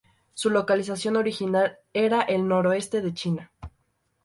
Su 0.33 0.49
localización 0.49 1.15
original 1.15 1.77
era 1.93 2.23
el 2.23 2.47
noreste 2.47 3.01
de 3.03 3.13
China. 3.13 3.51